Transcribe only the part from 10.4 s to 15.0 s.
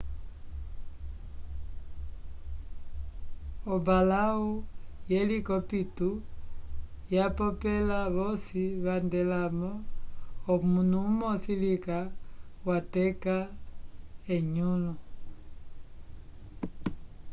omunu umosi lica wateka enyulu